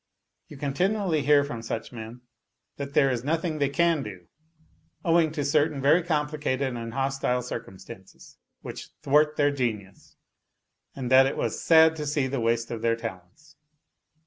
You 0.47 0.57
continually 0.57 1.21
hear 1.21 1.43
from 1.43 1.61
such 1.61 1.91
men 1.91 2.21
that 2.77 2.95
there 2.95 3.11
is 3.11 3.23
nothing 3.23 3.59
they 3.59 3.69
can 3.69 4.01
do 4.01 4.25
owing 5.05 5.31
to 5.33 5.45
certain 5.45 5.79
very 5.79 6.01
complicated 6.01 6.75
and 6.75 6.95
hostile 6.95 7.43
circumstances, 7.43 8.39
which" 8.63 8.89
thwart 9.03 9.35
their 9.35 9.51
genius," 9.51 10.15
and 10.95 11.11
that 11.11 11.27
it 11.27 11.37
was" 11.37 11.61
sad 11.61 11.95
to 11.97 12.07
see 12.07 12.25
the 12.25 12.41
waste 12.41 12.71
of 12.71 12.81
their 12.81 12.95
talents." 12.95 13.57